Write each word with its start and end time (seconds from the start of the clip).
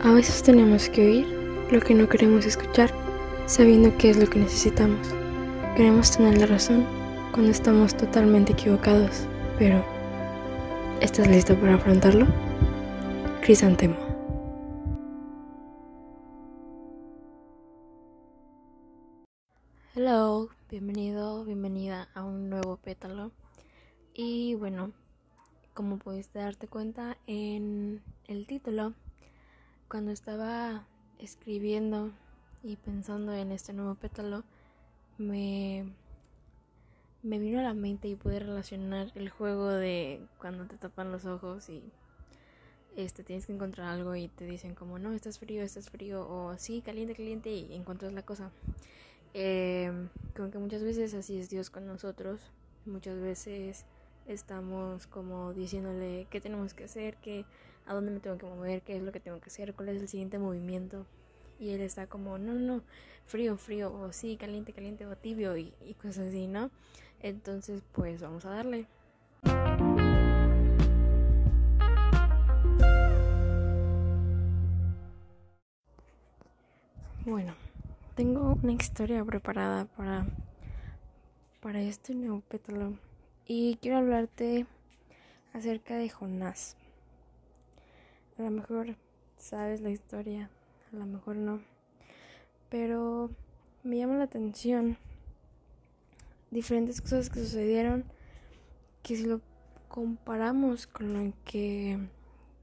A 0.00 0.12
veces 0.12 0.44
tenemos 0.44 0.88
que 0.88 1.04
oír 1.04 1.26
lo 1.72 1.80
que 1.80 1.92
no 1.92 2.08
queremos 2.08 2.46
escuchar, 2.46 2.94
sabiendo 3.46 3.96
qué 3.98 4.10
es 4.10 4.16
lo 4.16 4.30
que 4.30 4.38
necesitamos. 4.38 5.08
Queremos 5.76 6.16
tener 6.16 6.38
la 6.38 6.46
razón 6.46 6.86
cuando 7.32 7.50
estamos 7.50 7.96
totalmente 7.96 8.52
equivocados, 8.52 9.26
pero 9.58 9.84
¿estás 11.00 11.26
listo 11.26 11.58
para 11.58 11.74
afrontarlo? 11.74 12.26
Crisantemo. 13.42 13.96
Hello, 19.96 20.48
bienvenido, 20.70 21.44
bienvenida 21.44 22.08
a 22.14 22.22
un 22.22 22.48
nuevo 22.50 22.76
pétalo. 22.76 23.32
Y 24.14 24.54
bueno, 24.54 24.92
como 25.74 25.98
pudiste 25.98 26.38
darte 26.38 26.68
cuenta 26.68 27.18
en 27.26 28.00
el 28.28 28.46
título, 28.46 28.94
cuando 29.88 30.10
estaba 30.10 30.86
escribiendo 31.18 32.12
y 32.62 32.76
pensando 32.76 33.32
en 33.32 33.52
este 33.52 33.72
nuevo 33.72 33.94
pétalo, 33.94 34.44
me, 35.16 35.86
me 37.22 37.38
vino 37.38 37.58
a 37.58 37.62
la 37.62 37.74
mente 37.74 38.08
y 38.08 38.14
pude 38.14 38.38
relacionar 38.38 39.10
el 39.14 39.30
juego 39.30 39.68
de 39.68 40.20
cuando 40.38 40.66
te 40.66 40.76
tapan 40.76 41.10
los 41.10 41.24
ojos 41.24 41.68
y 41.70 41.82
este 42.96 43.22
tienes 43.22 43.46
que 43.46 43.52
encontrar 43.52 43.88
algo 43.88 44.14
y 44.16 44.28
te 44.28 44.44
dicen 44.44 44.74
como 44.74 44.98
no, 44.98 45.12
estás 45.12 45.38
frío, 45.38 45.62
estás 45.62 45.88
frío 45.90 46.28
o 46.28 46.56
sí, 46.58 46.82
caliente, 46.82 47.14
caliente 47.14 47.50
y 47.50 47.72
encuentras 47.74 48.12
la 48.12 48.22
cosa. 48.22 48.50
Eh, 49.34 49.90
como 50.36 50.50
que 50.50 50.58
muchas 50.58 50.82
veces 50.82 51.14
así 51.14 51.38
es 51.38 51.48
Dios 51.48 51.70
con 51.70 51.86
nosotros, 51.86 52.40
muchas 52.86 53.20
veces 53.20 53.84
estamos 54.28 55.06
como 55.06 55.54
diciéndole 55.54 56.26
qué 56.30 56.40
tenemos 56.40 56.74
que 56.74 56.84
hacer, 56.84 57.16
qué, 57.16 57.44
a 57.86 57.94
dónde 57.94 58.12
me 58.12 58.20
tengo 58.20 58.36
que 58.36 58.46
mover, 58.46 58.82
qué 58.82 58.96
es 58.96 59.02
lo 59.02 59.10
que 59.10 59.20
tengo 59.20 59.40
que 59.40 59.48
hacer, 59.48 59.74
cuál 59.74 59.88
es 59.88 60.00
el 60.00 60.08
siguiente 60.08 60.38
movimiento. 60.38 61.06
Y 61.58 61.70
él 61.70 61.80
está 61.80 62.06
como, 62.06 62.38
no, 62.38 62.52
no, 62.52 62.82
frío, 63.26 63.56
frío, 63.56 63.92
o 63.92 64.12
sí, 64.12 64.36
caliente, 64.36 64.72
caliente, 64.72 65.06
o 65.06 65.16
tibio, 65.16 65.56
y, 65.56 65.72
cosas 66.00 66.28
así, 66.28 66.46
¿no? 66.46 66.70
Entonces, 67.20 67.82
pues 67.92 68.20
vamos 68.20 68.44
a 68.44 68.50
darle. 68.50 68.86
Bueno, 77.24 77.54
tengo 78.14 78.58
una 78.62 78.72
historia 78.72 79.24
preparada 79.24 79.86
para, 79.86 80.26
para 81.60 81.80
este 81.80 82.14
nuevo 82.14 82.40
pétalo 82.42 83.07
y 83.50 83.78
quiero 83.80 83.96
hablarte 83.96 84.66
acerca 85.54 85.96
de 85.96 86.10
Jonás. 86.10 86.76
A 88.38 88.42
lo 88.42 88.50
mejor 88.50 88.94
sabes 89.38 89.80
la 89.80 89.90
historia, 89.90 90.50
a 90.92 90.96
lo 90.96 91.06
mejor 91.06 91.36
no, 91.36 91.60
pero 92.68 93.30
me 93.82 93.96
llama 93.96 94.18
la 94.18 94.24
atención 94.24 94.98
diferentes 96.50 97.00
cosas 97.00 97.30
que 97.30 97.40
sucedieron 97.40 98.04
que 99.02 99.16
si 99.16 99.24
lo 99.24 99.40
comparamos 99.88 100.86
con 100.86 101.14
lo 101.14 101.32
que 101.44 101.98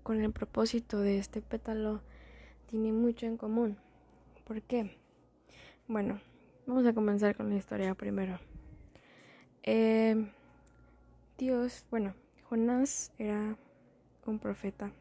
con 0.04 0.22
el 0.22 0.32
propósito 0.32 1.00
de 1.00 1.18
este 1.18 1.42
pétalo 1.42 2.02
tiene 2.68 2.92
mucho 2.92 3.26
en 3.26 3.38
común. 3.38 3.78
¿Por 4.46 4.62
qué? 4.62 4.96
Bueno, 5.88 6.22
vamos 6.68 6.86
a 6.86 6.94
comenzar 6.94 7.36
con 7.36 7.50
la 7.50 7.56
historia 7.56 7.96
primero. 7.96 8.40
Eh, 9.64 10.28
Dios, 11.38 11.86
bueno, 11.92 12.16
Jonás 12.44 13.12
era 13.18 13.58
un 14.26 14.40
profeta. 14.40 14.94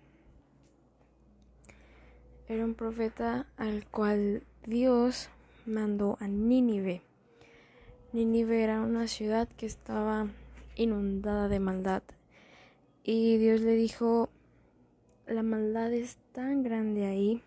Era 2.49 2.65
un 2.65 2.75
profeta 2.75 3.47
al 3.57 3.87
cual 3.87 4.43
Dios 4.67 5.29
mandó 5.65 6.17
a 6.19 6.27
Nínive. 6.27 7.03
Nínive 8.12 8.65
era 8.65 8.81
una 8.81 9.07
ciudad 9.07 9.49
que 9.49 9.67
estaba 9.67 10.27
inundada 10.75 11.49
de 11.49 11.61
maldad. 11.61 12.03
Y 13.05 13.39
Dios 13.39 13.61
le 13.61 13.77
dijo, 13.77 14.28
la 15.28 15.44
maldad 15.44 15.93
es 15.93 16.19
tan 16.33 16.65
grande 16.65 17.06
ahí 17.06 17.43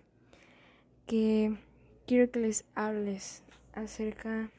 que 1.06 1.58
quiero 2.06 2.32
que 2.32 2.40
les 2.40 2.64
hables 2.74 3.44
acerca 3.74 4.50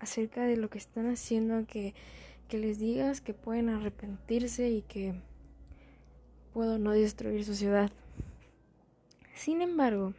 acerca 0.00 0.44
de 0.44 0.58
lo 0.58 0.68
que 0.68 0.76
están 0.76 1.06
haciendo 1.06 1.66
que 1.66 1.94
que 2.48 2.58
les 2.58 2.78
digas 2.78 3.20
que 3.20 3.34
pueden 3.34 3.68
arrepentirse 3.68 4.70
y 4.70 4.82
que 4.82 5.14
puedo 6.52 6.78
no 6.78 6.92
destruir 6.92 7.44
su 7.44 7.54
ciudad. 7.54 7.90
Sin 9.34 9.60
embargo, 9.60 10.14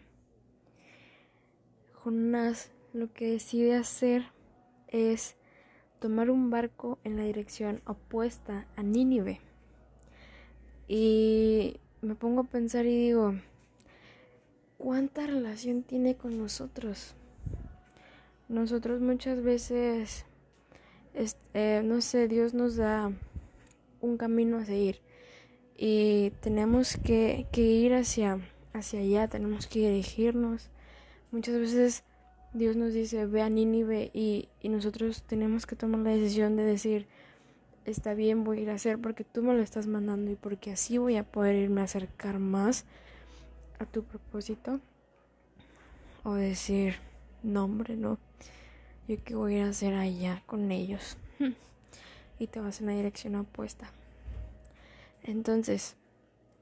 Jonás 1.93 2.71
lo 2.93 3.11
que 3.11 3.31
decide 3.31 3.75
hacer 3.75 4.25
es 4.87 5.35
tomar 5.99 6.29
un 6.29 6.49
barco 6.49 6.99
en 7.03 7.17
la 7.17 7.23
dirección 7.23 7.81
opuesta 7.85 8.67
a 8.75 8.83
Nínive. 8.83 9.41
Y 10.87 11.79
me 12.01 12.15
pongo 12.15 12.41
a 12.41 12.45
pensar 12.45 12.85
y 12.85 12.95
digo, 12.95 13.35
¿cuánta 14.77 15.27
relación 15.27 15.83
tiene 15.83 16.15
con 16.15 16.37
nosotros? 16.37 17.15
Nosotros 18.47 19.01
muchas 19.01 19.43
veces 19.43 20.25
eh, 21.53 21.81
no 21.83 22.01
sé, 22.01 22.27
Dios 22.27 22.53
nos 22.53 22.75
da 22.75 23.11
un 24.01 24.17
camino 24.17 24.57
a 24.57 24.65
seguir 24.65 25.01
y 25.75 26.31
tenemos 26.41 26.97
que, 26.97 27.47
ir 27.53 27.93
hacia, 27.93 28.39
hacia 28.73 28.99
allá, 28.99 29.27
tenemos 29.27 29.67
que 29.67 29.79
dirigirnos. 29.79 30.69
Muchas 31.31 31.59
veces 31.59 32.03
Dios 32.53 32.75
nos 32.75 32.93
dice, 32.93 33.25
ve 33.25 33.41
a 33.41 33.49
Nínive 33.49 34.11
y, 34.13 34.49
y 34.61 34.69
nosotros 34.69 35.23
tenemos 35.23 35.65
que 35.65 35.75
tomar 35.75 36.01
la 36.01 36.11
decisión 36.11 36.55
de 36.55 36.63
decir, 36.63 37.07
está 37.85 38.13
bien, 38.13 38.43
voy 38.43 38.59
a 38.59 38.61
ir 38.61 38.69
a 38.69 38.75
hacer 38.75 38.99
porque 38.99 39.23
tú 39.23 39.43
me 39.43 39.53
lo 39.53 39.61
estás 39.61 39.87
mandando 39.87 40.31
y 40.31 40.35
porque 40.35 40.71
así 40.71 40.97
voy 40.97 41.15
a 41.15 41.23
poder 41.23 41.55
irme 41.55 41.81
a 41.81 41.85
acercar 41.85 42.39
más 42.39 42.85
a 43.79 43.85
tu 43.85 44.03
propósito. 44.03 44.79
O 46.23 46.33
decir, 46.33 46.95
no, 47.43 47.65
hombre, 47.65 47.95
no 47.95 48.17
yo 49.07 49.15
qué 49.23 49.35
voy 49.35 49.57
a 49.59 49.69
hacer 49.69 49.93
allá 49.93 50.43
con 50.45 50.71
ellos. 50.71 51.17
y 52.39 52.47
te 52.47 52.59
vas 52.59 52.81
en 52.81 52.87
la 52.87 52.93
dirección 52.93 53.35
opuesta. 53.35 53.91
Entonces, 55.23 55.95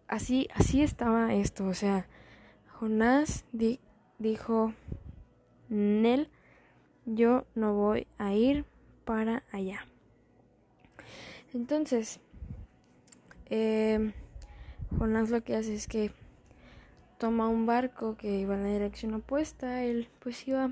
así, 0.07 0.47
así 0.53 0.81
estaba 0.81 1.33
esto. 1.33 1.65
O 1.65 1.73
sea, 1.73 2.07
Jonás 2.79 3.45
dijo, 4.19 4.73
Nel, 5.69 6.29
yo 7.05 7.45
no 7.55 7.73
voy 7.73 8.07
a 8.17 8.33
ir 8.33 8.65
para 9.05 9.43
allá. 9.51 9.85
Entonces, 11.53 12.19
eh, 13.49 14.13
Jonás 14.97 15.29
lo 15.29 15.43
que 15.43 15.55
hace 15.55 15.73
es 15.73 15.87
que 15.87 16.11
toma 17.17 17.47
un 17.47 17.65
barco 17.65 18.17
que 18.17 18.39
iba 18.39 18.55
en 18.55 18.63
la 18.63 18.69
dirección 18.69 19.13
opuesta. 19.13 19.83
Él 19.83 20.09
pues 20.19 20.47
iba 20.47 20.71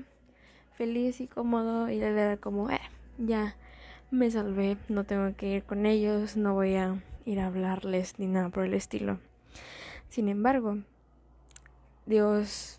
feliz 0.76 1.20
y 1.20 1.26
cómodo 1.26 1.88
y 1.90 2.00
era 2.00 2.36
como, 2.36 2.70
eh, 2.70 2.80
ya 3.18 3.56
me 4.10 4.30
salvé, 4.30 4.76
no 4.88 5.04
tengo 5.04 5.36
que 5.36 5.56
ir 5.56 5.64
con 5.64 5.86
ellos, 5.86 6.36
no 6.36 6.54
voy 6.54 6.74
a 6.74 7.02
ir 7.24 7.40
a 7.40 7.46
hablarles 7.46 8.18
ni 8.18 8.26
nada 8.26 8.48
por 8.48 8.64
el 8.64 8.74
estilo. 8.74 9.18
Sin 10.08 10.28
embargo, 10.28 10.78
Dios 12.06 12.78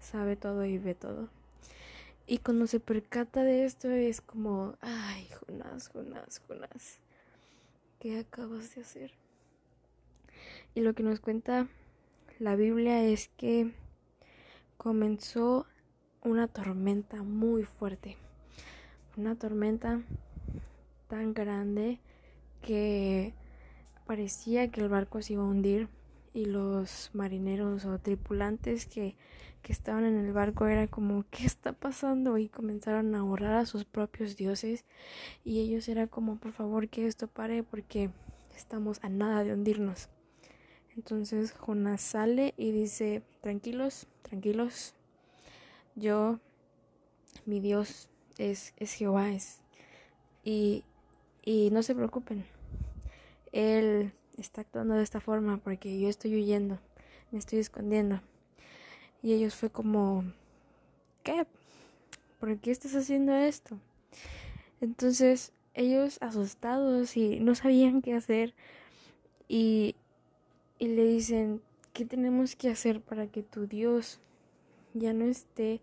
sabe 0.00 0.36
todo 0.36 0.64
y 0.64 0.78
ve 0.78 0.94
todo. 0.94 1.28
Y 2.26 2.38
cuando 2.38 2.66
se 2.66 2.80
percata 2.80 3.42
de 3.42 3.64
esto 3.64 3.90
es 3.90 4.20
como, 4.20 4.76
ay, 4.80 5.28
Jonás, 5.40 5.88
Jonás, 5.88 6.40
Jonás, 6.46 6.98
¿qué 7.98 8.20
acabas 8.20 8.74
de 8.74 8.82
hacer? 8.82 9.12
Y 10.74 10.80
lo 10.80 10.94
que 10.94 11.02
nos 11.02 11.20
cuenta 11.20 11.68
la 12.38 12.56
Biblia 12.56 13.04
es 13.04 13.28
que 13.36 13.72
comenzó 14.78 15.66
una 16.24 16.46
tormenta 16.46 17.22
muy 17.22 17.64
fuerte. 17.64 18.16
Una 19.16 19.34
tormenta 19.34 20.00
tan 21.08 21.34
grande 21.34 21.98
que 22.62 23.34
parecía 24.06 24.70
que 24.70 24.80
el 24.80 24.88
barco 24.88 25.20
se 25.20 25.34
iba 25.34 25.42
a 25.42 25.46
hundir 25.46 25.88
y 26.32 26.46
los 26.46 27.10
marineros 27.12 27.84
o 27.84 27.98
tripulantes 27.98 28.86
que, 28.86 29.16
que 29.62 29.72
estaban 29.72 30.04
en 30.04 30.16
el 30.16 30.32
barco 30.32 30.66
era 30.66 30.86
como 30.86 31.24
¿qué 31.30 31.44
está 31.44 31.72
pasando? 31.72 32.38
y 32.38 32.48
comenzaron 32.48 33.14
a 33.14 33.24
orar 33.24 33.54
a 33.54 33.66
sus 33.66 33.84
propios 33.84 34.36
dioses 34.36 34.84
y 35.44 35.60
ellos 35.60 35.88
era 35.88 36.06
como 36.06 36.36
por 36.36 36.52
favor 36.52 36.88
que 36.88 37.06
esto 37.06 37.26
pare 37.26 37.62
porque 37.64 38.10
estamos 38.56 39.02
a 39.02 39.08
nada 39.08 39.44
de 39.44 39.52
hundirnos. 39.52 40.08
Entonces 40.96 41.52
Jonás 41.52 42.00
sale 42.00 42.54
y 42.56 42.70
dice 42.70 43.22
tranquilos, 43.40 44.06
tranquilos, 44.22 44.94
yo, 45.94 46.38
mi 47.46 47.60
Dios 47.60 48.08
es, 48.38 48.74
es 48.76 48.92
Jehová, 48.94 49.30
es, 49.30 49.60
y, 50.44 50.84
y 51.44 51.70
no 51.70 51.82
se 51.82 51.94
preocupen, 51.94 52.44
Él 53.52 54.12
está 54.36 54.62
actuando 54.62 54.94
de 54.94 55.02
esta 55.02 55.20
forma 55.20 55.58
porque 55.58 55.98
yo 55.98 56.08
estoy 56.08 56.34
huyendo, 56.34 56.78
me 57.30 57.38
estoy 57.38 57.58
escondiendo. 57.58 58.20
Y 59.22 59.32
ellos 59.34 59.54
fue 59.54 59.70
como, 59.70 60.24
¿qué? 61.22 61.46
¿Por 62.40 62.58
qué 62.58 62.72
estás 62.72 62.94
haciendo 62.96 63.34
esto? 63.34 63.78
Entonces 64.80 65.52
ellos 65.74 66.18
asustados 66.20 67.16
y 67.16 67.38
no 67.40 67.54
sabían 67.54 68.02
qué 68.02 68.14
hacer 68.14 68.54
y, 69.48 69.94
y 70.78 70.88
le 70.88 71.04
dicen, 71.04 71.62
¿qué 71.92 72.04
tenemos 72.04 72.56
que 72.56 72.68
hacer 72.68 73.00
para 73.00 73.26
que 73.28 73.42
tu 73.42 73.66
Dios 73.66 74.18
ya 74.94 75.12
no 75.12 75.24
esté 75.24 75.80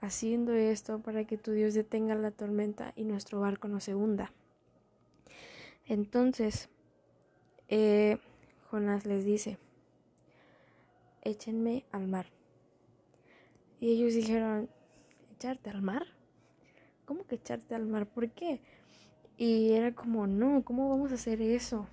haciendo 0.00 0.52
esto, 0.52 1.00
para 1.00 1.24
que 1.24 1.38
tu 1.38 1.52
Dios 1.52 1.74
detenga 1.74 2.14
la 2.14 2.30
tormenta 2.30 2.92
y 2.96 3.04
nuestro 3.04 3.40
barco 3.40 3.68
no 3.68 3.80
se 3.80 3.94
hunda? 3.94 4.32
Entonces, 5.86 6.68
eh, 7.68 8.18
Jonás 8.70 9.06
les 9.06 9.24
dice, 9.24 9.58
échenme 11.22 11.84
al 11.92 12.08
mar. 12.08 12.26
Y 13.80 13.90
ellos 13.90 14.14
dijeron, 14.14 14.70
¿echarte 15.34 15.70
al 15.70 15.82
mar? 15.82 16.06
¿Cómo 17.04 17.26
que 17.26 17.34
echarte 17.34 17.74
al 17.74 17.86
mar? 17.86 18.06
¿Por 18.06 18.30
qué? 18.30 18.60
Y 19.36 19.72
era 19.72 19.94
como, 19.94 20.26
no, 20.26 20.64
¿cómo 20.64 20.88
vamos 20.88 21.10
a 21.10 21.16
hacer 21.16 21.42
eso? 21.42 21.86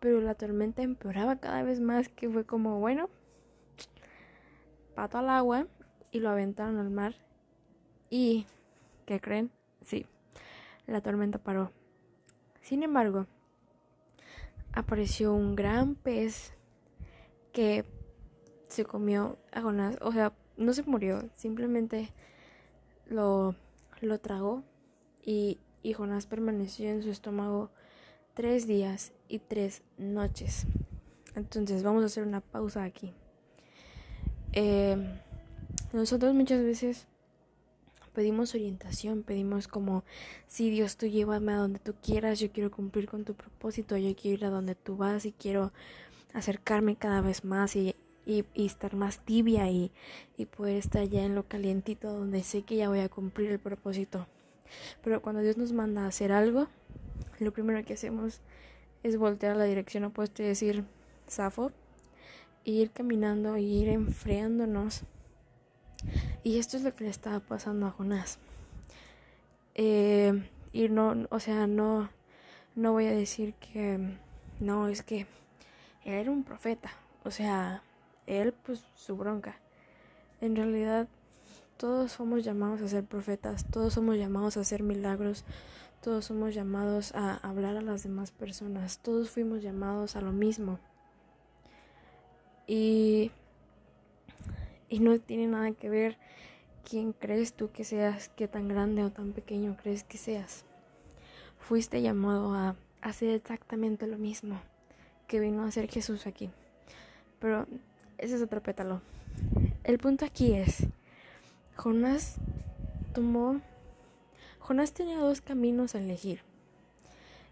Pero 0.00 0.20
la 0.20 0.34
tormenta 0.34 0.82
empeoraba 0.82 1.36
cada 1.36 1.62
vez 1.62 1.80
más, 1.80 2.08
que 2.08 2.28
fue 2.28 2.44
como, 2.44 2.80
bueno, 2.80 3.08
pato 4.94 5.18
al 5.18 5.30
agua 5.30 5.66
y 6.10 6.20
lo 6.20 6.30
aventaron 6.30 6.78
al 6.78 6.90
mar. 6.90 7.14
Y, 8.10 8.46
¿qué 9.06 9.20
creen? 9.20 9.50
Sí, 9.80 10.06
la 10.86 11.00
tormenta 11.00 11.38
paró. 11.38 11.72
Sin 12.60 12.82
embargo, 12.82 13.26
apareció 14.72 15.34
un 15.34 15.56
gran 15.56 15.94
pez 15.94 16.52
que 17.52 17.84
se 18.68 18.84
comió 18.84 19.38
a 19.52 19.60
Jonás. 19.62 19.96
O 20.00 20.12
sea, 20.12 20.32
no 20.56 20.72
se 20.72 20.82
murió, 20.82 21.28
simplemente 21.36 22.12
lo, 23.06 23.54
lo 24.00 24.20
tragó 24.20 24.62
y, 25.22 25.58
y 25.82 25.92
Jonás 25.92 26.26
permaneció 26.26 26.88
en 26.90 27.02
su 27.02 27.10
estómago 27.10 27.70
tres 28.34 28.66
días 28.66 29.12
y 29.28 29.38
tres 29.38 29.82
noches. 29.98 30.66
Entonces 31.34 31.82
vamos 31.82 32.02
a 32.02 32.06
hacer 32.06 32.24
una 32.24 32.40
pausa 32.40 32.84
aquí. 32.84 33.14
Eh, 34.52 34.96
nosotros 35.92 36.34
muchas 36.34 36.62
veces 36.62 37.06
pedimos 38.14 38.54
orientación, 38.54 39.22
pedimos 39.22 39.68
como, 39.68 40.04
si 40.46 40.70
Dios 40.70 40.96
tú 40.96 41.06
llévame 41.06 41.52
a 41.52 41.56
donde 41.56 41.78
tú 41.78 41.94
quieras, 42.02 42.40
yo 42.40 42.50
quiero 42.50 42.70
cumplir 42.70 43.08
con 43.08 43.24
tu 43.24 43.34
propósito, 43.34 43.96
yo 43.96 44.14
quiero 44.14 44.38
ir 44.38 44.44
a 44.44 44.50
donde 44.50 44.74
tú 44.74 44.96
vas 44.96 45.24
y 45.24 45.32
quiero 45.32 45.72
acercarme 46.34 46.96
cada 46.96 47.20
vez 47.20 47.44
más 47.44 47.76
y, 47.76 47.94
y, 48.26 48.44
estar 48.54 48.94
más 48.94 49.24
tibia 49.24 49.70
y, 49.70 49.90
y 50.36 50.46
poder 50.46 50.76
estar 50.76 51.04
ya 51.08 51.24
en 51.24 51.34
lo 51.34 51.48
calientito 51.48 52.12
donde 52.12 52.42
sé 52.42 52.62
que 52.62 52.76
ya 52.76 52.88
voy 52.88 53.00
a 53.00 53.08
cumplir 53.08 53.50
el 53.50 53.58
propósito. 53.58 54.26
Pero 55.02 55.20
cuando 55.20 55.42
Dios 55.42 55.56
nos 55.56 55.72
manda 55.72 56.04
a 56.04 56.08
hacer 56.08 56.32
algo, 56.32 56.68
lo 57.38 57.52
primero 57.52 57.84
que 57.84 57.94
hacemos 57.94 58.40
es 59.02 59.16
voltear 59.16 59.56
la 59.56 59.64
dirección 59.64 60.04
opuesta 60.04 60.42
y 60.42 60.46
decir, 60.46 60.84
Zafo, 61.28 61.70
y 61.70 61.81
ir 62.64 62.90
caminando 62.90 63.56
y 63.56 63.64
ir 63.64 63.88
enfriándonos. 63.88 65.02
Y 66.42 66.58
esto 66.58 66.76
es 66.76 66.82
lo 66.82 66.94
que 66.94 67.04
le 67.04 67.10
estaba 67.10 67.40
pasando 67.40 67.86
a 67.86 67.90
Jonás. 67.90 68.38
Eh, 69.74 70.48
y 70.72 70.88
no, 70.88 71.26
o 71.30 71.40
sea, 71.40 71.66
no, 71.66 72.10
no 72.74 72.92
voy 72.92 73.06
a 73.06 73.12
decir 73.12 73.54
que 73.54 74.16
no, 74.60 74.88
es 74.88 75.02
que 75.02 75.26
él 76.04 76.14
era 76.14 76.30
un 76.30 76.44
profeta. 76.44 76.90
O 77.24 77.30
sea, 77.30 77.82
él, 78.26 78.52
pues 78.64 78.84
su 78.96 79.16
bronca. 79.16 79.56
En 80.40 80.56
realidad, 80.56 81.08
todos 81.76 82.12
somos 82.12 82.44
llamados 82.44 82.80
a 82.80 82.88
ser 82.88 83.04
profetas, 83.04 83.64
todos 83.70 83.94
somos 83.94 84.16
llamados 84.16 84.56
a 84.56 84.60
hacer 84.60 84.82
milagros, 84.82 85.44
todos 86.00 86.24
somos 86.24 86.54
llamados 86.54 87.14
a 87.14 87.36
hablar 87.36 87.76
a 87.76 87.82
las 87.82 88.02
demás 88.02 88.32
personas, 88.32 88.98
todos 88.98 89.30
fuimos 89.30 89.62
llamados 89.62 90.16
a 90.16 90.20
lo 90.20 90.32
mismo. 90.32 90.78
Y, 92.74 93.30
no 94.98 95.18
tiene 95.18 95.46
nada 95.46 95.72
que 95.72 95.90
ver 95.90 96.16
quién 96.88 97.12
crees 97.12 97.52
tú 97.52 97.70
que 97.70 97.84
seas, 97.84 98.30
qué 98.30 98.48
tan 98.48 98.66
grande 98.66 99.04
o 99.04 99.10
tan 99.10 99.32
pequeño 99.32 99.76
crees 99.76 100.04
que 100.04 100.16
seas. 100.16 100.64
Fuiste 101.58 102.00
llamado 102.00 102.54
a 102.54 102.74
hacer 103.02 103.28
exactamente 103.28 104.06
lo 104.06 104.16
mismo 104.16 104.58
que 105.26 105.38
vino 105.38 105.64
a 105.64 105.66
hacer 105.66 105.90
Jesús 105.90 106.26
aquí. 106.26 106.48
Pero 107.40 107.66
ese 108.16 108.36
es 108.36 108.42
otro 108.42 108.62
pétalo. 108.62 109.02
El 109.84 109.98
punto 109.98 110.24
aquí 110.24 110.54
es, 110.54 110.86
Jonás 111.76 112.36
tomó, 113.12 113.60
Jonás 114.60 114.94
tenía 114.94 115.18
dos 115.18 115.42
caminos 115.42 115.94
a 115.94 115.98
elegir. 115.98 116.40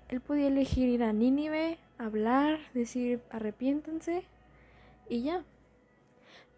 Él 0.09 0.23
podía 0.23 0.47
elegir 0.47 0.89
ir 0.89 1.03
a 1.03 1.13
Nínive, 1.13 1.77
hablar, 1.99 2.59
decir 2.73 3.21
arrepiéntanse 3.29 4.25
y 5.11 5.23
ya. 5.23 5.45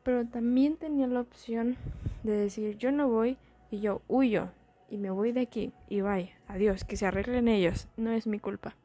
Pero 0.04 0.25
también 0.26 0.76
tenía 0.76 1.08
la 1.08 1.20
opción 1.20 1.76
de 2.22 2.32
decir 2.32 2.78
yo 2.78 2.93
no 2.93 3.08
voy 3.08 3.37
y 3.72 3.81
yo 3.81 4.02
huyo 4.06 4.50
y 4.88 4.99
me 4.99 5.10
voy 5.10 5.32
de 5.32 5.40
aquí 5.40 5.72
y 5.88 6.02
vaya, 6.02 6.31
adiós, 6.46 6.84
que 6.84 6.96
se 6.96 7.06
arreglen 7.06 7.49
ellos, 7.49 7.88
no 7.96 8.12
es 8.12 8.28
mi 8.28 8.38
culpa. 8.38 8.76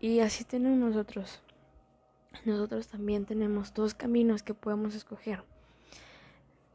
Y 0.00 0.18
así 0.18 0.42
tenemos 0.42 0.78
nosotros. 0.78 1.40
Nosotros 2.44 2.88
también 2.88 3.26
tenemos 3.26 3.72
dos 3.72 3.94
caminos 3.94 4.42
que 4.42 4.54
podemos 4.54 4.94
escoger 4.96 5.44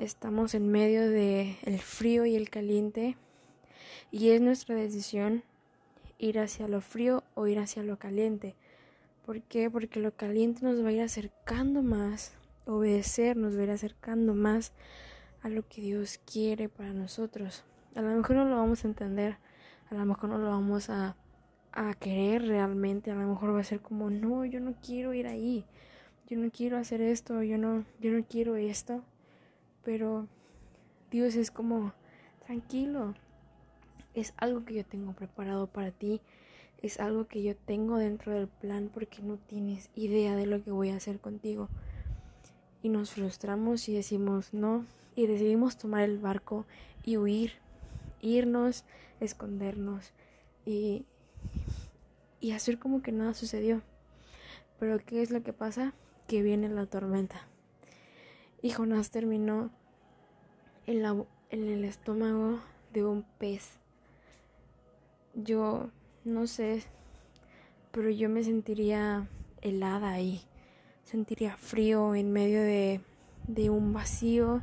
estamos 0.03 0.55
en 0.55 0.67
medio 0.69 1.09
de 1.09 1.57
el 1.63 1.79
frío 1.79 2.25
y 2.25 2.35
el 2.35 2.49
caliente 2.49 3.17
y 4.11 4.29
es 4.29 4.41
nuestra 4.41 4.75
decisión 4.75 5.43
ir 6.17 6.39
hacia 6.39 6.67
lo 6.67 6.81
frío 6.81 7.23
o 7.35 7.47
ir 7.47 7.59
hacia 7.59 7.83
lo 7.83 7.97
caliente. 7.97 8.55
¿Por 9.25 9.41
qué? 9.43 9.69
Porque 9.69 9.99
lo 9.99 10.15
caliente 10.15 10.61
nos 10.63 10.83
va 10.83 10.89
a 10.89 10.91
ir 10.91 11.01
acercando 11.01 11.81
más, 11.81 12.33
obedecer 12.65 13.37
nos 13.37 13.55
va 13.55 13.61
a 13.61 13.63
ir 13.63 13.71
acercando 13.71 14.33
más 14.33 14.73
a 15.41 15.49
lo 15.49 15.67
que 15.67 15.81
Dios 15.81 16.19
quiere 16.25 16.69
para 16.69 16.93
nosotros. 16.93 17.63
A 17.95 18.01
lo 18.01 18.15
mejor 18.15 18.35
no 18.35 18.45
lo 18.45 18.57
vamos 18.57 18.83
a 18.83 18.87
entender, 18.87 19.37
a 19.89 19.95
lo 19.95 20.05
mejor 20.05 20.29
no 20.29 20.37
lo 20.37 20.49
vamos 20.49 20.89
a, 20.89 21.15
a 21.71 21.93
querer 21.93 22.47
realmente, 22.47 23.11
a 23.11 23.15
lo 23.15 23.27
mejor 23.27 23.55
va 23.55 23.59
a 23.59 23.63
ser 23.63 23.81
como, 23.81 24.09
no, 24.09 24.45
yo 24.45 24.59
no 24.59 24.75
quiero 24.81 25.13
ir 25.13 25.27
ahí, 25.27 25.65
yo 26.27 26.37
no 26.37 26.49
quiero 26.51 26.77
hacer 26.77 27.01
esto, 27.01 27.43
yo 27.43 27.57
no, 27.57 27.85
yo 27.99 28.11
no 28.11 28.23
quiero 28.27 28.55
esto 28.55 29.03
pero 29.83 30.27
Dios 31.09 31.35
es 31.35 31.51
como, 31.51 31.93
tranquilo, 32.45 33.15
es 34.13 34.33
algo 34.37 34.65
que 34.65 34.75
yo 34.75 34.85
tengo 34.85 35.13
preparado 35.13 35.67
para 35.67 35.91
ti, 35.91 36.21
es 36.81 36.99
algo 36.99 37.27
que 37.27 37.43
yo 37.43 37.55
tengo 37.55 37.97
dentro 37.97 38.33
del 38.33 38.47
plan 38.47 38.89
porque 38.93 39.21
no 39.21 39.37
tienes 39.37 39.89
idea 39.95 40.35
de 40.35 40.47
lo 40.47 40.63
que 40.63 40.71
voy 40.71 40.89
a 40.89 40.95
hacer 40.95 41.19
contigo. 41.19 41.69
Y 42.81 42.89
nos 42.89 43.11
frustramos 43.11 43.87
y 43.87 43.93
decimos 43.93 44.53
no, 44.53 44.85
y 45.15 45.27
decidimos 45.27 45.77
tomar 45.77 46.03
el 46.03 46.17
barco 46.17 46.65
y 47.03 47.17
huir, 47.17 47.53
irnos, 48.21 48.83
escondernos 49.19 50.11
y, 50.65 51.05
y 52.39 52.51
hacer 52.51 52.79
como 52.79 53.03
que 53.03 53.11
nada 53.11 53.33
sucedió. 53.35 53.81
Pero 54.79 54.97
¿qué 55.05 55.21
es 55.21 55.29
lo 55.29 55.43
que 55.43 55.53
pasa? 55.53 55.93
Que 56.27 56.41
viene 56.41 56.67
la 56.69 56.87
tormenta. 56.87 57.47
Y 58.63 58.71
Jonás 58.71 59.11
terminó 59.11 59.69
en, 60.87 61.03
la, 61.03 61.25
en 61.51 61.67
el 61.67 61.83
estómago 61.83 62.59
de 62.93 63.03
un 63.03 63.23
pez. 63.37 63.79
Yo 65.35 65.91
no 66.23 66.47
sé, 66.47 66.83
pero 67.91 68.09
yo 68.09 68.29
me 68.29 68.43
sentiría 68.43 69.27
helada 69.61 70.11
ahí. 70.11 70.41
Sentiría 71.03 71.57
frío 71.57 72.15
en 72.15 72.31
medio 72.31 72.61
de, 72.61 73.01
de 73.47 73.69
un 73.69 73.93
vacío 73.93 74.61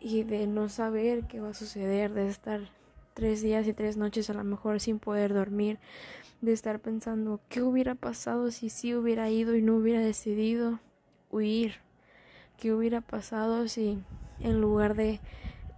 y 0.00 0.22
de 0.22 0.46
no 0.46 0.68
saber 0.68 1.26
qué 1.26 1.40
va 1.40 1.50
a 1.50 1.54
suceder, 1.54 2.12
de 2.12 2.28
estar 2.28 2.60
tres 3.14 3.42
días 3.42 3.66
y 3.66 3.72
tres 3.72 3.96
noches 3.96 4.30
a 4.30 4.34
lo 4.34 4.44
mejor 4.44 4.78
sin 4.78 4.98
poder 4.98 5.34
dormir, 5.34 5.78
de 6.40 6.52
estar 6.52 6.78
pensando 6.80 7.40
qué 7.48 7.62
hubiera 7.62 7.94
pasado 7.94 8.50
si 8.50 8.70
sí 8.70 8.94
hubiera 8.94 9.28
ido 9.30 9.56
y 9.56 9.62
no 9.62 9.76
hubiera 9.76 10.00
decidido 10.00 10.78
huir. 11.30 11.76
¿Qué 12.58 12.72
hubiera 12.72 13.00
pasado 13.00 13.68
si 13.68 13.98
en 14.40 14.60
lugar 14.60 14.94
de 14.94 15.20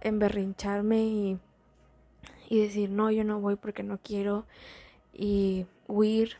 emberrincharme 0.01 1.03
y, 1.03 1.39
y 2.49 2.61
decir 2.61 2.89
no, 2.89 3.09
yo 3.11 3.23
no 3.23 3.39
voy 3.39 3.55
porque 3.55 3.83
no 3.83 3.99
quiero 3.99 4.45
y 5.13 5.65
huir, 5.87 6.37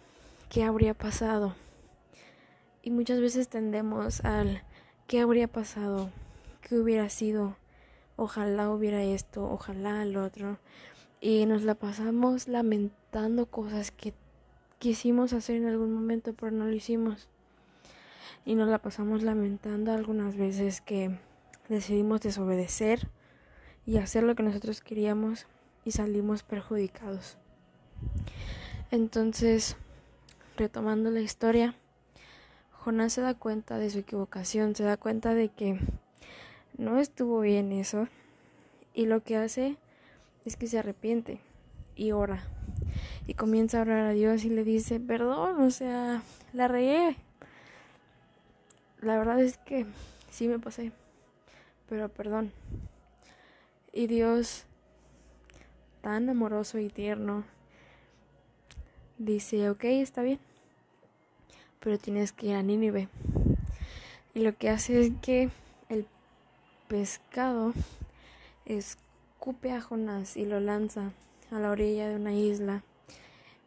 qué 0.49 0.63
habría 0.63 0.93
pasado? 0.93 1.55
Y 2.83 2.91
muchas 2.91 3.19
veces 3.19 3.47
tendemos 3.47 4.23
al 4.25 4.63
qué 5.07 5.21
habría 5.21 5.47
pasado, 5.47 6.09
qué 6.61 6.77
hubiera 6.77 7.09
sido, 7.09 7.55
ojalá 8.15 8.69
hubiera 8.69 9.03
esto, 9.03 9.43
ojalá 9.43 10.03
el 10.03 10.17
otro. 10.17 10.57
Y 11.19 11.45
nos 11.45 11.63
la 11.63 11.75
pasamos 11.75 12.47
lamentando 12.47 13.45
cosas 13.45 13.91
que 13.91 14.13
quisimos 14.79 15.33
hacer 15.33 15.57
en 15.57 15.67
algún 15.67 15.93
momento 15.93 16.33
pero 16.33 16.51
no 16.51 16.65
lo 16.65 16.73
hicimos. 16.73 17.27
y 18.43 18.55
nos 18.55 18.67
la 18.67 18.79
pasamos 18.79 19.21
lamentando 19.21 19.91
algunas 19.91 20.35
veces 20.35 20.81
que 20.81 21.19
decidimos 21.69 22.21
desobedecer 22.21 23.07
y 23.85 23.97
hacer 23.97 24.23
lo 24.23 24.33
que 24.33 24.41
nosotros 24.43 24.81
queríamos 24.81 25.45
y 25.85 25.91
salimos 25.91 26.41
perjudicados. 26.41 27.37
Entonces, 28.91 29.77
retomando 30.57 31.11
la 31.11 31.21
historia, 31.21 31.75
Jonás 32.73 33.13
se 33.13 33.21
da 33.21 33.33
cuenta 33.33 33.77
de 33.77 33.89
su 33.89 33.99
equivocación, 33.99 34.75
se 34.75 34.83
da 34.83 34.97
cuenta 34.97 35.33
de 35.33 35.47
que 35.47 35.79
no 36.77 36.99
estuvo 36.99 37.39
bien 37.39 37.71
eso 37.71 38.09
y 38.93 39.05
lo 39.05 39.23
que 39.23 39.37
hace 39.37 39.77
es 40.43 40.57
que 40.57 40.67
se 40.67 40.77
arrepiente 40.77 41.39
y 41.95 42.11
ora 42.11 42.43
y 43.27 43.35
comienza 43.35 43.79
a 43.79 43.83
orar 43.83 44.07
a 44.07 44.11
Dios 44.11 44.43
y 44.43 44.49
le 44.49 44.65
dice, 44.65 44.99
perdón, 44.99 45.61
o 45.61 45.71
sea, 45.71 46.21
la 46.51 46.67
regué. 46.67 47.15
La 48.99 49.17
verdad 49.17 49.39
es 49.39 49.57
que 49.57 49.85
sí 50.29 50.49
me 50.49 50.59
pasé, 50.59 50.91
pero 51.87 52.09
perdón. 52.09 52.51
Y 53.93 54.07
Dios, 54.07 54.65
tan 56.01 56.29
amoroso 56.29 56.77
y 56.77 56.89
tierno, 56.89 57.45
dice, 59.25 59.69
ok, 59.69 59.83
está 59.85 60.21
bien, 60.21 60.39
pero 61.79 61.97
tienes 61.97 62.31
que 62.31 62.47
ir 62.47 62.55
a 62.55 62.63
Nínive. 62.63 63.07
Y 64.33 64.39
lo 64.39 64.55
que 64.57 64.69
hace 64.69 65.01
es 65.01 65.11
que 65.21 65.49
el 65.89 66.05
pescado 66.87 67.73
escupe 68.65 69.71
a 69.71 69.81
Jonás 69.81 70.37
y 70.37 70.45
lo 70.45 70.59
lanza 70.59 71.11
a 71.51 71.59
la 71.59 71.71
orilla 71.71 72.07
de 72.07 72.15
una 72.15 72.33
isla. 72.33 72.83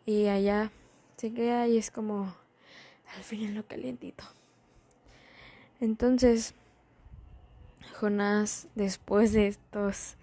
Y 0.07 0.27
allá 0.27 0.71
se 1.17 1.33
queda 1.33 1.69
y 1.69 1.79
es 1.79 1.91
como 1.91 2.35
al 3.17 3.23
fin 3.23 3.55
lo 3.55 3.67
calientito. 3.67 4.25
Entonces, 5.81 6.55
Jonás, 8.01 8.69
después 8.75 9.33
de 9.33 9.49
estos 9.49 10.17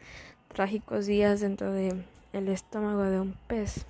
trágicos 0.54 1.06
días 1.06 1.40
dentro 1.40 1.72
de 1.72 2.04
el 2.34 2.48
estómago 2.50 3.04
de 3.04 3.20
un 3.20 3.34
pez, 3.48 3.86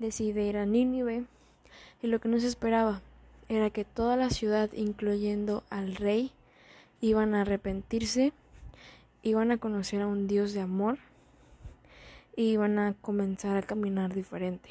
decide 0.00 0.44
ir 0.46 0.56
a 0.56 0.66
Nínive 0.66 1.24
y 2.02 2.08
lo 2.08 2.20
que 2.20 2.28
no 2.28 2.40
se 2.40 2.48
esperaba 2.48 3.02
era 3.48 3.70
que 3.70 3.84
toda 3.84 4.16
la 4.16 4.30
ciudad, 4.30 4.70
incluyendo 4.72 5.62
al 5.70 5.94
rey, 5.94 6.32
iban 7.00 7.34
a 7.34 7.42
arrepentirse, 7.42 8.32
iban 9.22 9.50
a 9.50 9.58
conocer 9.58 10.02
a 10.02 10.06
un 10.06 10.26
Dios 10.26 10.52
de 10.52 10.60
amor 10.60 10.98
y 12.36 12.52
iban 12.52 12.78
a 12.78 12.94
comenzar 12.94 13.56
a 13.56 13.62
caminar 13.62 14.14
diferente. 14.14 14.70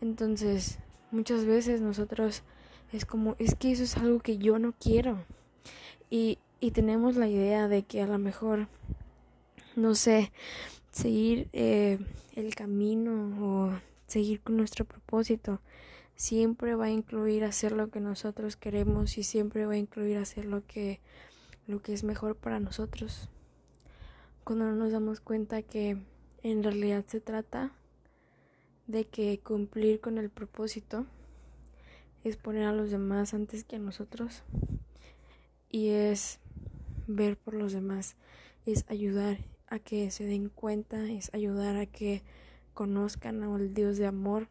Entonces, 0.00 0.78
muchas 1.10 1.44
veces 1.44 1.80
nosotros 1.80 2.42
es 2.92 3.04
como, 3.04 3.36
es 3.38 3.54
que 3.54 3.70
eso 3.70 3.84
es 3.84 3.96
algo 3.96 4.18
que 4.18 4.38
yo 4.38 4.58
no 4.58 4.72
quiero. 4.72 5.18
Y, 6.10 6.38
y 6.58 6.72
tenemos 6.72 7.16
la 7.16 7.28
idea 7.28 7.68
de 7.68 7.84
que 7.84 8.02
a 8.02 8.06
lo 8.06 8.18
mejor, 8.18 8.66
no 9.76 9.94
sé, 9.94 10.32
seguir 10.92 11.48
eh, 11.52 11.98
el 12.36 12.54
camino 12.54 13.36
o 13.40 13.72
seguir 14.06 14.40
con 14.40 14.56
nuestro 14.56 14.84
propósito. 14.84 15.60
Siempre 16.14 16.74
va 16.74 16.84
a 16.84 16.90
incluir 16.90 17.44
hacer 17.44 17.72
lo 17.72 17.88
que 17.88 18.00
nosotros 18.00 18.56
queremos 18.56 19.18
y 19.18 19.24
siempre 19.24 19.66
va 19.66 19.72
a 19.72 19.78
incluir 19.78 20.18
hacer 20.18 20.44
lo 20.44 20.64
que 20.66 21.00
lo 21.66 21.80
que 21.80 21.92
es 21.92 22.04
mejor 22.04 22.36
para 22.36 22.60
nosotros. 22.60 23.28
Cuando 24.44 24.66
no 24.66 24.72
nos 24.72 24.92
damos 24.92 25.20
cuenta 25.20 25.62
que 25.62 25.96
en 26.42 26.62
realidad 26.62 27.04
se 27.06 27.20
trata 27.20 27.72
de 28.86 29.04
que 29.06 29.38
cumplir 29.38 30.00
con 30.00 30.18
el 30.18 30.28
propósito 30.28 31.06
es 32.24 32.36
poner 32.36 32.64
a 32.64 32.72
los 32.72 32.90
demás 32.90 33.32
antes 33.34 33.64
que 33.64 33.76
a 33.76 33.78
nosotros 33.78 34.42
y 35.70 35.88
es 35.88 36.40
ver 37.06 37.36
por 37.36 37.54
los 37.54 37.72
demás, 37.72 38.16
es 38.66 38.84
ayudar 38.88 39.38
a 39.72 39.78
que 39.78 40.10
se 40.10 40.26
den 40.26 40.50
cuenta, 40.50 41.02
es 41.08 41.32
ayudar 41.32 41.76
a 41.76 41.86
que 41.86 42.22
conozcan 42.74 43.42
al 43.42 43.72
Dios 43.72 43.96
de 43.96 44.06
amor, 44.06 44.48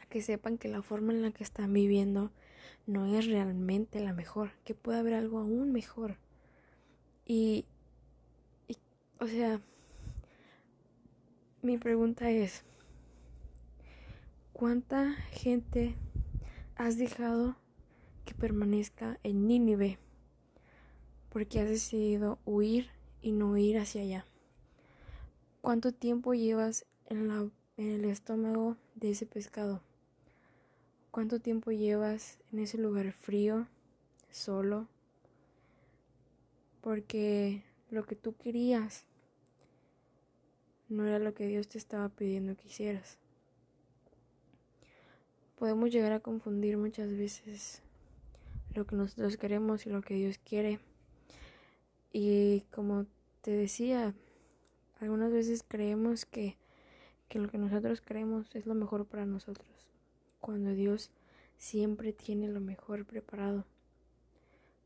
a 0.00 0.06
que 0.06 0.22
sepan 0.22 0.56
que 0.56 0.68
la 0.68 0.80
forma 0.80 1.12
en 1.12 1.20
la 1.20 1.30
que 1.30 1.44
están 1.44 1.74
viviendo 1.74 2.32
no 2.86 3.04
es 3.14 3.26
realmente 3.26 4.00
la 4.00 4.14
mejor, 4.14 4.52
que 4.64 4.74
puede 4.74 4.98
haber 4.98 5.12
algo 5.12 5.40
aún 5.40 5.72
mejor. 5.72 6.16
Y, 7.26 7.66
y 8.66 8.78
o 9.20 9.26
sea, 9.26 9.60
mi 11.60 11.76
pregunta 11.76 12.30
es, 12.30 12.64
¿cuánta 14.54 15.16
gente 15.32 15.96
has 16.76 16.96
dejado 16.96 17.56
que 18.24 18.32
permanezca 18.32 19.18
en 19.22 19.46
Nínive 19.46 19.98
porque 21.28 21.60
has 21.60 21.68
decidido 21.68 22.38
huir 22.46 22.88
y 23.22 23.32
no 23.32 23.56
ir 23.56 23.78
hacia 23.78 24.02
allá. 24.02 24.26
¿Cuánto 25.60 25.92
tiempo 25.92 26.34
llevas 26.34 26.86
en, 27.06 27.28
la, 27.28 27.48
en 27.76 27.90
el 27.90 28.04
estómago 28.04 28.76
de 28.94 29.10
ese 29.10 29.26
pescado? 29.26 29.82
¿Cuánto 31.10 31.40
tiempo 31.40 31.70
llevas 31.72 32.38
en 32.52 32.60
ese 32.60 32.78
lugar 32.78 33.12
frío, 33.12 33.66
solo? 34.30 34.86
Porque 36.80 37.64
lo 37.90 38.04
que 38.04 38.14
tú 38.14 38.36
querías 38.36 39.04
no 40.88 41.06
era 41.06 41.18
lo 41.18 41.34
que 41.34 41.46
Dios 41.46 41.68
te 41.68 41.78
estaba 41.78 42.08
pidiendo 42.08 42.56
que 42.56 42.68
hicieras. 42.68 43.18
Podemos 45.58 45.90
llegar 45.90 46.12
a 46.12 46.20
confundir 46.20 46.76
muchas 46.76 47.10
veces 47.16 47.82
lo 48.74 48.86
que 48.86 48.96
nosotros 48.96 49.36
queremos 49.36 49.86
y 49.86 49.90
lo 49.90 50.02
que 50.02 50.14
Dios 50.14 50.38
quiere. 50.38 50.78
Y 52.12 52.62
como 52.72 53.06
te 53.42 53.50
decía, 53.50 54.14
algunas 55.00 55.32
veces 55.32 55.64
creemos 55.66 56.24
que, 56.24 56.56
que 57.28 57.38
lo 57.38 57.48
que 57.48 57.58
nosotros 57.58 58.00
creemos 58.04 58.54
es 58.54 58.66
lo 58.66 58.74
mejor 58.74 59.06
para 59.06 59.26
nosotros, 59.26 59.88
cuando 60.40 60.72
Dios 60.72 61.10
siempre 61.56 62.12
tiene 62.12 62.48
lo 62.48 62.60
mejor 62.60 63.04
preparado. 63.04 63.64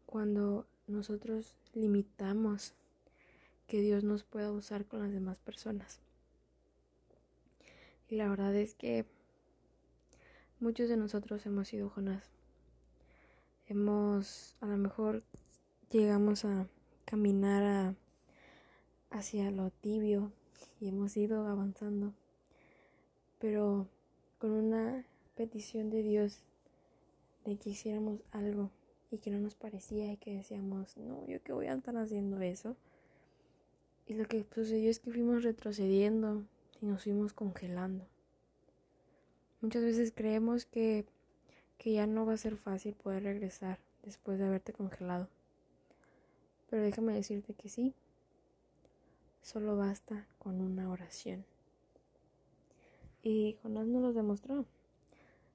Cuando 0.06 0.66
nosotros 0.86 1.54
limitamos 1.74 2.74
que 3.66 3.80
Dios 3.80 4.04
nos 4.04 4.24
pueda 4.24 4.50
usar 4.50 4.84
con 4.84 5.00
las 5.00 5.12
demás 5.12 5.38
personas. 5.38 6.00
Y 8.08 8.16
la 8.16 8.28
verdad 8.28 8.54
es 8.54 8.74
que 8.74 9.06
muchos 10.60 10.88
de 10.88 10.96
nosotros 10.96 11.46
hemos 11.46 11.68
sido 11.68 11.88
Jonás. 11.88 12.24
Hemos, 13.66 14.54
a 14.60 14.66
lo 14.66 14.76
mejor, 14.76 15.22
llegamos 15.90 16.44
a 16.44 16.66
caminar 17.04 17.94
hacia 19.10 19.50
lo 19.50 19.70
tibio 19.70 20.32
y 20.80 20.88
hemos 20.88 21.16
ido 21.16 21.46
avanzando, 21.46 22.14
pero 23.38 23.86
con 24.38 24.50
una 24.50 25.04
petición 25.36 25.90
de 25.90 26.02
Dios 26.02 26.40
de 27.44 27.56
que 27.56 27.70
hiciéramos 27.70 28.20
algo 28.32 28.70
y 29.10 29.18
que 29.18 29.30
no 29.30 29.38
nos 29.38 29.54
parecía 29.54 30.12
y 30.12 30.16
que 30.16 30.36
decíamos, 30.36 30.96
no, 30.96 31.26
yo 31.26 31.42
qué 31.42 31.52
voy 31.52 31.66
a 31.66 31.74
estar 31.74 31.96
haciendo 31.96 32.40
eso. 32.40 32.76
Y 34.06 34.14
lo 34.14 34.26
que 34.26 34.44
sucedió 34.54 34.90
es 34.90 34.98
que 34.98 35.12
fuimos 35.12 35.44
retrocediendo 35.44 36.44
y 36.80 36.86
nos 36.86 37.04
fuimos 37.04 37.32
congelando. 37.32 38.06
Muchas 39.60 39.84
veces 39.84 40.12
creemos 40.14 40.64
que, 40.64 41.04
que 41.78 41.92
ya 41.92 42.06
no 42.06 42.26
va 42.26 42.32
a 42.32 42.38
ser 42.38 42.56
fácil 42.56 42.94
poder 42.94 43.22
regresar 43.22 43.78
después 44.02 44.38
de 44.38 44.46
haberte 44.46 44.72
congelado. 44.72 45.28
Pero 46.72 46.84
déjame 46.84 47.12
decirte 47.12 47.52
que 47.52 47.68
sí, 47.68 47.92
solo 49.42 49.76
basta 49.76 50.26
con 50.38 50.62
una 50.62 50.88
oración. 50.88 51.44
Y 53.22 53.58
Jonás 53.62 53.86
nos 53.86 54.00
lo 54.00 54.12
demostró. 54.14 54.64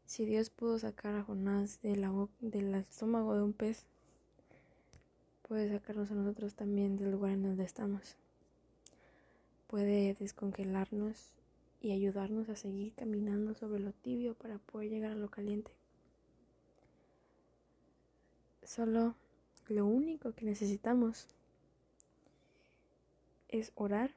Si 0.05 0.25
Dios 0.25 0.51
pudo 0.51 0.77
sacar 0.77 1.15
a 1.15 1.23
Jonás 1.23 1.81
del 1.81 2.75
estómago 2.75 3.35
de 3.35 3.41
un 3.41 3.53
pez, 3.53 3.87
puede 5.41 5.71
sacarnos 5.71 6.11
a 6.11 6.13
nosotros 6.13 6.53
también 6.53 6.97
del 6.97 7.09
lugar 7.09 7.31
en 7.31 7.41
donde 7.41 7.63
estamos. 7.63 8.15
Puede 9.65 10.13
descongelarnos 10.13 11.31
y 11.81 11.93
ayudarnos 11.93 12.47
a 12.49 12.55
seguir 12.55 12.93
caminando 12.93 13.55
sobre 13.55 13.79
lo 13.79 13.91
tibio 13.91 14.35
para 14.35 14.59
poder 14.59 14.91
llegar 14.91 15.13
a 15.13 15.15
lo 15.15 15.31
caliente. 15.31 15.71
Solo 18.61 19.15
lo 19.69 19.85
único 19.85 20.33
que 20.33 20.45
necesitamos 20.45 21.27
es 23.49 23.71
orar 23.75 24.11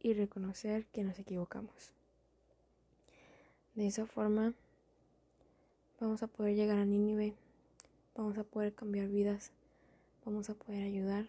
y 0.00 0.14
reconocer 0.14 0.86
que 0.86 1.04
nos 1.04 1.18
equivocamos. 1.18 1.92
De 3.74 3.86
esa 3.86 4.06
forma 4.06 4.54
vamos 6.00 6.22
a 6.22 6.26
poder 6.26 6.56
llegar 6.56 6.78
a 6.78 6.84
Nínive, 6.84 7.34
vamos 8.14 8.38
a 8.38 8.44
poder 8.44 8.74
cambiar 8.74 9.08
vidas, 9.08 9.52
vamos 10.24 10.50
a 10.50 10.54
poder 10.54 10.82
ayudar 10.82 11.26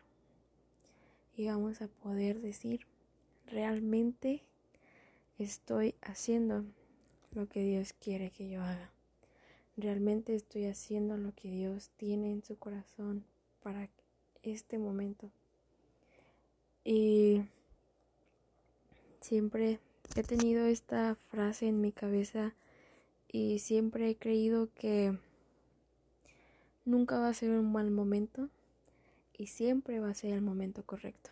y 1.35 1.47
vamos 1.47 1.81
a 1.81 1.87
poder 1.87 2.41
decir, 2.41 2.87
realmente 3.47 4.43
estoy 5.37 5.95
haciendo 6.01 6.63
lo 7.31 7.47
que 7.47 7.63
Dios 7.63 7.93
quiere 7.93 8.31
que 8.31 8.49
yo 8.49 8.61
haga. 8.61 8.91
Realmente 9.77 10.35
estoy 10.35 10.65
haciendo 10.65 11.17
lo 11.17 11.33
que 11.33 11.49
Dios 11.49 11.89
tiene 11.97 12.31
en 12.31 12.43
su 12.43 12.57
corazón 12.57 13.25
para 13.61 13.89
este 14.43 14.77
momento. 14.77 15.31
Y 16.83 17.43
siempre 19.19 19.79
he 20.15 20.23
tenido 20.23 20.65
esta 20.65 21.15
frase 21.29 21.67
en 21.67 21.81
mi 21.81 21.91
cabeza 21.91 22.55
y 23.27 23.59
siempre 23.59 24.09
he 24.09 24.15
creído 24.15 24.69
que 24.73 25.17
nunca 26.85 27.19
va 27.19 27.29
a 27.29 27.33
ser 27.33 27.51
un 27.51 27.71
mal 27.71 27.91
momento 27.91 28.49
y 29.37 29.47
siempre 29.47 29.99
va 29.99 30.09
a 30.09 30.15
ser 30.15 30.33
el 30.33 30.41
momento 30.41 30.83
correcto. 30.83 31.31